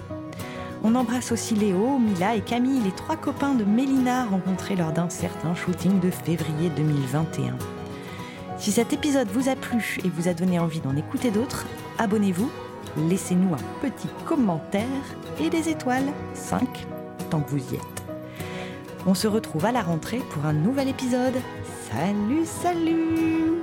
On 0.83 0.95
embrasse 0.95 1.31
aussi 1.31 1.55
Léo, 1.55 1.99
Mila 1.99 2.35
et 2.35 2.41
Camille, 2.41 2.81
les 2.83 2.93
trois 2.93 3.17
copains 3.17 3.55
de 3.55 3.65
Mélina 3.65 4.25
rencontrés 4.25 4.77
lors 4.77 4.93
d'un 4.93 5.11
certain 5.11 5.55
shooting 5.55 6.01
de 6.01 6.11
février 6.11 6.71
2021. 6.71 7.59
Si 8.57 8.73
cet 8.73 8.95
épisode 8.95 9.29
vous 9.29 9.51
a 9.51 9.57
plu 9.57 9.99
et 10.03 10.09
vous 10.09 10.29
a 10.29 10.35
donné 10.35 10.59
envie 10.59 10.81
d'en 10.81 10.97
écouter 10.97 11.31
d'autres, 11.31 11.67
abonnez-vous, 11.99 12.51
laissez-nous 12.97 13.55
un 13.55 13.88
petit 13.88 14.09
commentaire 14.27 14.85
et 15.40 15.51
des 15.51 15.69
étoiles, 15.69 16.12
5, 16.35 16.87
tant 17.31 17.40
que 17.40 17.51
vous 17.51 17.73
y 17.73 17.77
êtes. 17.77 18.03
On 19.07 19.14
se 19.14 19.29
retrouve 19.29 19.64
à 19.64 19.73
la 19.73 19.83
rentrée 19.83 20.21
pour 20.31 20.45
un 20.45 20.53
nouvel 20.53 20.88
épisode. 20.88 21.35
Salut, 21.90 22.45
salut 22.45 23.62